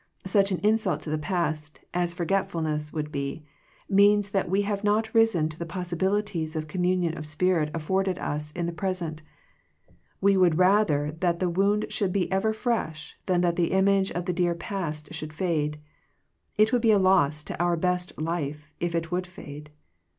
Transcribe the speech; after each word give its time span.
Such 0.25 0.51
an 0.51 0.57
insult 0.63 1.01
to 1.01 1.11
the 1.11 1.19
past, 1.19 1.79
as 1.93 2.11
forgetfulness 2.11 2.91
would 2.91 3.11
be, 3.11 3.45
means 3.87 4.31
that 4.31 4.49
we 4.49 4.63
have 4.63 4.83
not 4.83 5.13
risen 5.13 5.47
to 5.49 5.59
the 5.59 5.63
possibilities 5.67 6.55
of 6.55 6.67
com 6.67 6.81
munion 6.81 7.15
of 7.15 7.27
spirit 7.27 7.69
afforded 7.71 8.17
us 8.17 8.49
in 8.53 8.65
the 8.65 8.71
pres 8.73 8.99
ent. 9.03 9.21
We 10.19 10.37
would 10.37 10.57
rather 10.57 11.11
that 11.19 11.37
the 11.37 11.49
wound 11.49 11.85
should 11.91 12.11
be 12.11 12.31
ever 12.31 12.51
fresh 12.51 13.15
than 13.27 13.41
that 13.41 13.57
the 13.57 13.73
image 13.73 14.11
of 14.13 14.25
the 14.25 14.33
dear 14.33 14.55
past 14.55 15.13
should 15.13 15.33
fade. 15.33 15.77
It 16.57 16.73
would 16.73 16.81
be 16.81 16.89
a 16.93 16.97
loss 16.97 17.43
to 17.43 17.61
our 17.61 17.77
best 17.77 18.19
life 18.19 18.71
if 18.79 18.95
it 18.95 19.11
would 19.11 19.27
fade. 19.27 19.69